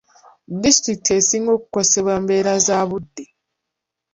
Disitulikiti 0.61 1.09
esinga 1.17 1.53
kukosebwa 1.61 2.15
mbeera 2.23 2.53
za 2.65 2.79
budde. 2.89 3.25